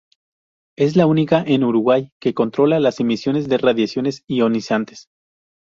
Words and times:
Es 0.79 0.95
la 0.95 1.05
única 1.05 1.43
en 1.45 1.63
Uruguay 1.63 2.11
que 2.19 2.33
controla 2.33 2.79
las 2.79 2.99
emisiones 2.99 3.47
de 3.47 3.59
radiaciones 3.59 4.23
ionizantes. 4.27 5.09